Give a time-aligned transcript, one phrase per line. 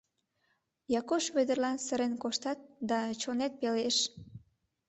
[0.99, 2.59] —Якуш Вӧдырлан сырен коштат
[2.89, 3.97] да, чонет пелеш.